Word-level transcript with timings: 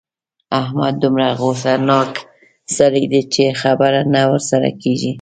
احمد 0.61 0.93
دومره 1.03 1.27
غوسناک 1.39 2.13
سړی 2.77 3.03
دی 3.11 3.21
چې 3.33 3.43
خبره 3.61 4.01
نه 4.13 4.21
ورسره 4.31 4.69
کېږي. 4.81 5.09